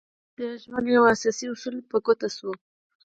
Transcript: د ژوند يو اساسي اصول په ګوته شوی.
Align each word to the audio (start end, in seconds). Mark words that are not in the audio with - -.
د 0.37 0.39
ژوند 0.63 0.85
يو 0.95 1.03
اساسي 1.13 1.45
اصول 1.53 1.75
په 1.89 1.97
ګوته 2.05 2.27
شوی. 2.35 2.55